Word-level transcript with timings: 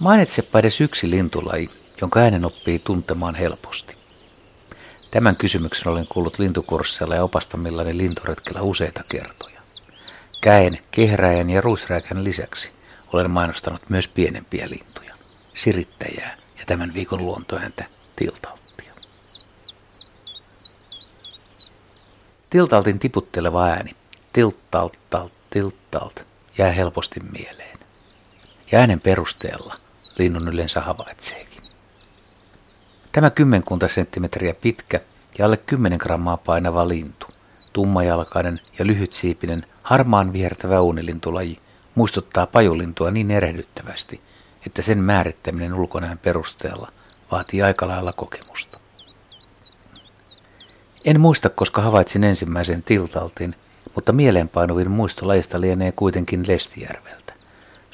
Mainitsepa 0.00 0.58
edes 0.58 0.80
yksi 0.80 1.10
lintulaji, 1.10 1.70
jonka 2.00 2.20
äänen 2.20 2.44
oppii 2.44 2.78
tuntemaan 2.78 3.34
helposti. 3.34 3.96
Tämän 5.10 5.36
kysymyksen 5.36 5.88
olen 5.88 6.06
kuullut 6.06 6.38
lintukursseilla 6.38 7.14
ja 7.14 7.24
opastamillani 7.24 7.96
linturetkellä 7.96 8.62
useita 8.62 9.02
kertoja. 9.10 9.60
Käen, 10.40 10.78
kehräjän 10.90 11.50
ja 11.50 11.60
ruisrääkän 11.60 12.24
lisäksi 12.24 12.72
olen 13.12 13.30
mainostanut 13.30 13.90
myös 13.90 14.08
pienempiä 14.08 14.68
lintuja, 14.70 15.14
sirittäjää 15.54 16.36
ja 16.58 16.64
tämän 16.66 16.94
viikon 16.94 17.26
luontoääntä 17.26 17.84
tiltalttia. 18.16 18.94
Tiltaltin 22.50 22.98
tiputteleva 22.98 23.64
ääni, 23.64 23.90
tilttalt, 24.32 24.98
talt, 25.10 25.32
tilttalt, 25.50 26.26
jää 26.58 26.72
helposti 26.72 27.20
mieleen. 27.20 27.78
Ja 28.72 28.78
äänen 28.78 29.00
perusteella 29.04 29.89
linnun 30.20 30.48
yleensä 30.48 30.80
havaitseekin. 30.80 31.62
Tämä 33.12 33.30
kymmenkunta 33.30 33.88
senttimetriä 33.88 34.54
pitkä 34.54 35.00
ja 35.38 35.46
alle 35.46 35.56
10 35.56 35.98
grammaa 36.02 36.36
painava 36.36 36.88
lintu, 36.88 37.26
tummajalkainen 37.72 38.56
ja 38.78 38.86
lyhytsiipinen, 38.86 39.66
harmaan 39.82 40.32
viertävä 40.32 40.80
unilintulaji, 40.80 41.58
muistuttaa 41.94 42.46
pajulintua 42.46 43.10
niin 43.10 43.30
erehdyttävästi, 43.30 44.20
että 44.66 44.82
sen 44.82 44.98
määrittäminen 44.98 45.74
ulkonäön 45.74 46.18
perusteella 46.18 46.92
vaatii 47.30 47.62
aika 47.62 47.88
lailla 47.88 48.12
kokemusta. 48.12 48.80
En 51.04 51.20
muista, 51.20 51.48
koska 51.48 51.82
havaitsin 51.82 52.24
ensimmäisen 52.24 52.82
tiltaltin, 52.82 53.54
mutta 53.94 54.12
mieleenpainuvin 54.12 54.90
muisto 54.90 55.28
lajista 55.28 55.60
lienee 55.60 55.92
kuitenkin 55.92 56.44
Lestijärveltä. 56.48 57.29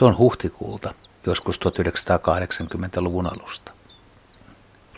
Se 0.00 0.04
on 0.04 0.18
huhtikuulta, 0.18 0.94
joskus 1.26 1.60
1980-luvun 1.60 3.26
alusta. 3.26 3.72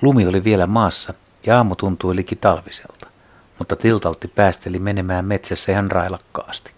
Lumi 0.03 0.27
oli 0.27 0.45
vielä 0.45 0.67
maassa 0.67 1.15
ja 1.47 1.57
aamu 1.57 1.75
tuntui 1.77 2.17
liki 2.17 2.37
talviselta, 2.37 3.07
mutta 3.59 3.77
tiltaltti 3.77 4.29
päästeli 4.29 4.79
menemään 4.79 5.25
metsässä 5.25 5.73
ihan 5.73 5.91
railakkaasti. 5.91 6.73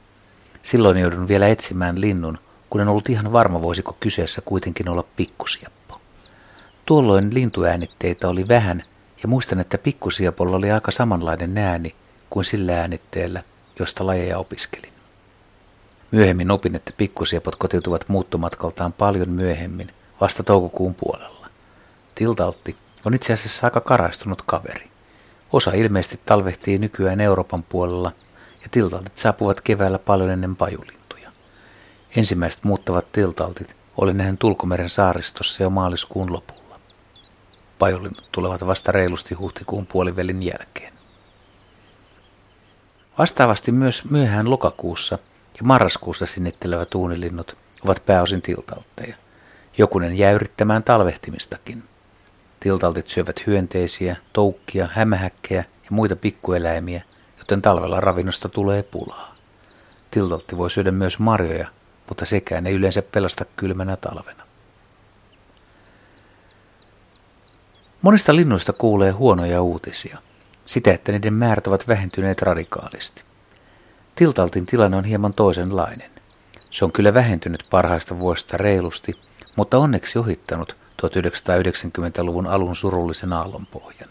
Silloin 0.62 0.98
joudun 0.98 1.28
vielä 1.28 1.48
etsimään 1.48 2.00
linnun, 2.00 2.38
kun 2.70 2.80
en 2.80 2.88
ollut 2.88 3.08
ihan 3.08 3.32
varma 3.32 3.62
voisiko 3.62 3.96
kyseessä 4.00 4.40
kuitenkin 4.44 4.88
olla 4.88 5.04
pikkusieppo. 5.16 6.00
Tuolloin 6.86 7.34
lintuäänitteitä 7.34 8.28
oli 8.28 8.44
vähän 8.48 8.80
ja 9.22 9.28
muistan, 9.28 9.60
että 9.60 9.78
pikkusiepolla 9.78 10.56
oli 10.56 10.70
aika 10.70 10.90
samanlainen 10.90 11.58
ääni 11.58 11.94
kuin 12.30 12.44
sillä 12.44 12.80
äänitteellä, 12.80 13.42
josta 13.78 14.06
lajeja 14.06 14.38
opiskelin. 14.38 14.93
Myöhemmin 16.14 16.50
opin, 16.50 16.74
että 16.74 16.90
pikkusiepot 16.96 17.56
kotiutuvat 17.56 18.08
muuttomatkaltaan 18.08 18.92
paljon 18.92 19.30
myöhemmin, 19.30 19.90
vasta 20.20 20.42
toukokuun 20.42 20.94
puolella. 20.94 21.48
Tiltaltti 22.14 22.76
on 23.04 23.14
itse 23.14 23.32
asiassa 23.32 23.66
aika 23.66 23.80
karaistunut 23.80 24.42
kaveri. 24.42 24.90
Osa 25.52 25.70
ilmeisesti 25.70 26.20
talvehtii 26.26 26.78
nykyään 26.78 27.20
Euroopan 27.20 27.62
puolella 27.62 28.12
ja 28.62 28.68
tiltaltit 28.70 29.16
saapuvat 29.16 29.60
keväällä 29.60 29.98
paljon 29.98 30.30
ennen 30.30 30.56
pajulintuja. 30.56 31.32
Ensimmäiset 32.16 32.64
muuttavat 32.64 33.12
tiltaltit 33.12 33.76
oli 33.96 34.14
nähnyt 34.14 34.38
Tulkomeren 34.38 34.90
saaristossa 34.90 35.62
jo 35.62 35.70
maaliskuun 35.70 36.32
lopulla. 36.32 36.76
Pajulinnut 37.78 38.28
tulevat 38.32 38.66
vasta 38.66 38.92
reilusti 38.92 39.34
huhtikuun 39.34 39.86
puolivälin 39.86 40.42
jälkeen. 40.42 40.92
Vastaavasti 43.18 43.72
myös 43.72 44.04
myöhään 44.10 44.50
lokakuussa 44.50 45.18
ja 45.58 45.64
marraskuussa 45.64 46.26
sinnittelevät 46.26 46.94
uunilinnut 46.94 47.56
ovat 47.84 48.02
pääosin 48.06 48.42
tiltaltteja. 48.42 49.16
Jokunen 49.78 50.18
jää 50.18 50.32
yrittämään 50.32 50.82
talvehtimistakin– 50.82 51.82
Tiltaltit 52.64 53.08
syövät 53.08 53.46
hyönteisiä, 53.46 54.16
toukkia, 54.32 54.88
hämähäkkejä 54.92 55.64
ja 55.84 55.90
muita 55.90 56.16
pikkueläimiä, 56.16 57.02
joten 57.38 57.62
talvella 57.62 58.00
ravinnosta 58.00 58.48
tulee 58.48 58.82
pulaa. 58.82 59.34
Tiltaltti 60.10 60.56
voi 60.56 60.70
syödä 60.70 60.90
myös 60.90 61.18
marjoja, 61.18 61.68
mutta 62.08 62.24
sekään 62.24 62.66
ei 62.66 62.74
yleensä 62.74 63.02
pelasta 63.02 63.44
kylmänä 63.56 63.96
talvena. 63.96 64.44
Monista 68.02 68.36
linnuista 68.36 68.72
kuulee 68.72 69.10
huonoja 69.10 69.62
uutisia. 69.62 70.18
Sitä, 70.66 70.92
että 70.92 71.12
niiden 71.12 71.34
määrät 71.34 71.66
ovat 71.66 71.88
vähentyneet 71.88 72.42
radikaalisti. 72.42 73.24
Tiltaltin 74.14 74.66
tilanne 74.66 74.96
on 74.96 75.04
hieman 75.04 75.34
toisenlainen. 75.34 76.10
Se 76.70 76.84
on 76.84 76.92
kyllä 76.92 77.14
vähentynyt 77.14 77.66
parhaista 77.70 78.18
vuosista 78.18 78.56
reilusti, 78.56 79.12
mutta 79.56 79.78
onneksi 79.78 80.18
ohittanut 80.18 80.76
1990-luvun 81.02 82.46
alun 82.46 82.76
surullisen 82.76 83.32
aallonpohjan. 83.32 84.10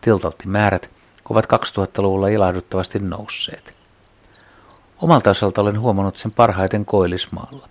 Tiltalttimäärät 0.00 0.90
ovat 1.30 1.44
2000-luvulla 1.44 2.28
ilahduttavasti 2.28 2.98
nousseet. 2.98 3.74
Omalta 5.02 5.30
osalta 5.30 5.60
olen 5.60 5.80
huomannut 5.80 6.16
sen 6.16 6.32
parhaiten 6.32 6.84
koillismaalla. 6.84 7.68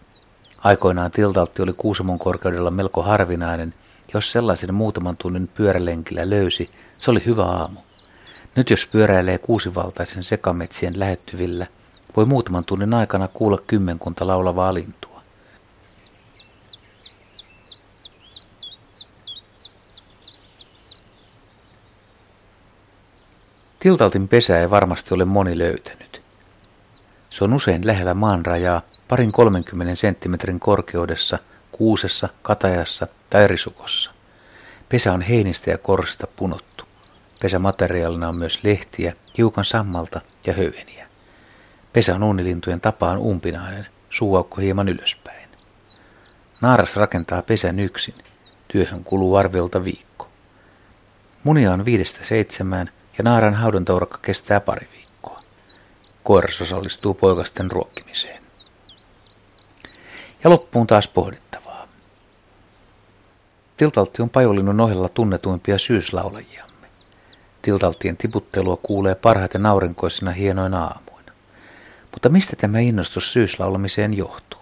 Aikoinaan 0.57 1.11
tiltaltti 1.11 1.61
oli 1.61 1.73
Kuusamon 1.73 2.19
korkeudella 2.19 2.71
melko 2.71 3.01
harvinainen, 3.01 3.73
jos 4.13 4.31
sellaisen 4.31 4.73
muutaman 4.73 5.17
tunnin 5.17 5.47
pyörälenkillä 5.47 6.29
löysi, 6.29 6.69
se 6.91 7.11
oli 7.11 7.23
hyvä 7.25 7.43
aamu. 7.43 7.79
Nyt 8.57 8.69
jos 8.69 8.87
pyöräilee 8.91 9.37
kuusivaltaisen 9.37 10.23
sekametsien 10.23 10.99
lähettyvillä, 10.99 11.67
voi 12.15 12.25
muutaman 12.25 12.65
tunnin 12.65 12.93
aikana 12.93 13.27
kuulla 13.27 13.57
kymmenkunta 13.67 14.27
laulavaa 14.27 14.73
lintua. 14.73 15.21
Tiltaltin 23.79 24.27
pesää 24.27 24.59
ei 24.59 24.69
varmasti 24.69 25.13
ole 25.13 25.25
moni 25.25 25.57
löytänyt. 25.57 26.21
Se 27.29 27.43
on 27.43 27.53
usein 27.53 27.87
lähellä 27.87 28.13
maanrajaa 28.13 28.81
parin 29.07 29.31
30 29.31 29.95
senttimetrin 29.95 30.59
korkeudessa, 30.59 31.39
kuusessa, 31.71 32.29
katajassa 32.41 33.07
tai 33.29 33.47
risukossa. 33.47 34.11
Pesä 34.89 35.13
on 35.13 35.21
heinistä 35.21 35.71
ja 35.71 35.77
korsista 35.77 36.27
punottu. 36.35 36.86
Pesämateriaalina 37.41 38.27
on 38.27 38.35
myös 38.35 38.63
lehtiä, 38.63 39.13
hiukan 39.37 39.65
sammalta 39.65 40.21
ja 40.47 40.53
höyheniä. 40.53 41.07
Pesä 41.93 42.15
on 42.15 42.23
uunilintujen 42.23 42.81
tapaan 42.81 43.17
umpinainen, 43.17 43.87
suuaukko 44.09 44.61
hieman 44.61 44.87
ylöspäin. 44.89 45.49
Naaras 46.61 46.95
rakentaa 46.95 47.41
pesän 47.41 47.79
yksin. 47.79 48.15
Työhön 48.67 49.03
kuluu 49.03 49.35
arviolta 49.35 49.83
viikko. 49.83 50.29
Munia 51.43 51.73
on 51.73 51.85
viidestä 51.85 52.25
seitsemään 52.25 52.89
ja 53.17 53.23
naaran 53.23 53.53
haudantourakka 53.53 54.17
kestää 54.21 54.59
pari 54.59 54.87
viikkoa. 54.95 55.39
Koiras 56.23 56.61
osallistuu 56.61 57.13
poikasten 57.13 57.71
ruokkimiseen. 57.71 58.43
Ja 60.43 60.49
loppuun 60.49 60.87
taas 60.87 61.07
pohdittavaa. 61.07 61.87
Tiltaltti 63.77 64.21
on 64.21 64.29
pajulinnun 64.29 64.81
ohella 64.81 65.09
tunnetuimpia 65.09 65.77
syyslaulajiamme. 65.77 66.76
Tiltalttien 67.67 68.17
tiputtelua 68.17 68.77
kuulee 68.83 69.15
parhaiten 69.15 69.65
aurinkoisina 69.65 70.31
hienoina 70.31 70.83
aamuina. 70.83 71.31
Mutta 72.11 72.29
mistä 72.29 72.55
tämä 72.55 72.79
innostus 72.79 73.33
syyslaulamiseen 73.33 74.17
johtuu? 74.17 74.59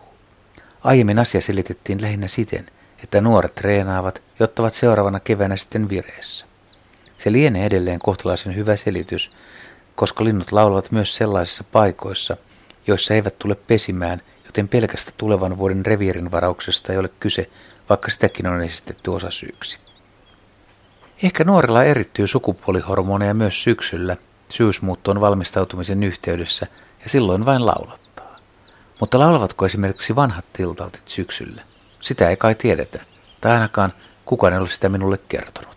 Aiemmin 0.83 1.19
asia 1.19 1.41
selitettiin 1.41 2.01
lähinnä 2.01 2.27
siten, 2.27 2.65
että 3.03 3.21
nuoret 3.21 3.55
treenaavat, 3.55 4.21
jotta 4.39 4.61
ovat 4.61 4.73
seuraavana 4.73 5.19
keväänä 5.19 5.57
sitten 5.57 5.89
vireessä. 5.89 6.45
Se 7.17 7.31
lienee 7.31 7.65
edelleen 7.65 7.99
kohtalaisen 7.99 8.55
hyvä 8.55 8.75
selitys, 8.75 9.31
koska 9.95 10.23
linnut 10.23 10.51
laulavat 10.51 10.91
myös 10.91 11.15
sellaisissa 11.15 11.63
paikoissa, 11.63 12.37
joissa 12.87 13.13
eivät 13.13 13.39
tule 13.39 13.55
pesimään, 13.55 14.21
joten 14.45 14.67
pelkästä 14.67 15.11
tulevan 15.17 15.57
vuoden 15.57 15.85
reviirin 15.85 16.31
varauksesta 16.31 16.93
ei 16.93 16.99
ole 16.99 17.09
kyse, 17.19 17.49
vaikka 17.89 18.11
sitäkin 18.11 18.47
on 18.47 18.61
esitetty 18.61 19.11
osasyyksi. 19.11 19.79
Ehkä 21.23 21.43
nuorilla 21.43 21.83
erittyy 21.83 22.27
sukupuolihormoneja 22.27 23.33
myös 23.33 23.63
syksyllä, 23.63 24.17
syysmuuttoon 24.49 25.21
valmistautumisen 25.21 26.03
yhteydessä, 26.03 26.67
ja 27.03 27.09
silloin 27.09 27.45
vain 27.45 27.65
laulattaa. 27.65 28.29
Mutta 28.99 29.19
laulavatko 29.19 29.65
esimerkiksi 29.65 30.15
vanhat 30.15 30.45
tiltaltit 30.53 31.07
syksyllä? 31.07 31.61
Sitä 32.01 32.29
ei 32.29 32.37
kai 32.37 32.55
tiedetä, 32.55 33.05
tai 33.41 33.51
ainakaan 33.51 33.93
kukaan 34.25 34.53
ei 34.53 34.59
ole 34.59 34.69
sitä 34.69 34.89
minulle 34.89 35.19
kertonut. 35.27 35.74